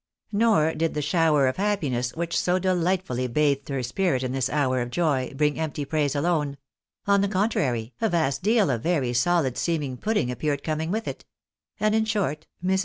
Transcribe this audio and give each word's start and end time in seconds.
Nor 0.31 0.73
did 0.73 0.95
the 0.95 1.01
shower 1.03 1.45
of 1.45 1.57
happiness 1.57 2.09
which 2.15 2.35
so 2.35 2.57
delightfully 2.57 3.27
bathed 3.27 3.69
her 3.69 3.83
spirit 3.83 4.23
in 4.23 4.31
this 4.31 4.49
hour 4.49 4.81
of 4.81 4.89
joy, 4.89 5.31
bring 5.37 5.59
empty 5.59 5.85
praise 5.85 6.15
alone; 6.15 6.57
on 7.05 7.21
the 7.21 7.27
contrary, 7.27 7.93
a 8.01 8.09
vast 8.09 8.41
deal 8.41 8.71
of 8.71 8.81
very 8.81 9.13
solid 9.13 9.59
seeming 9.59 9.97
pudding 9.97 10.31
appeared 10.31 10.63
coming 10.63 10.89
with 10.89 11.07
it; 11.07 11.23
and 11.79 11.93
in 11.93 12.05
short, 12.05 12.47
Mrs. 12.47 12.49
THE 12.49 12.63
author's 12.63 12.69
vision. 12.71 12.79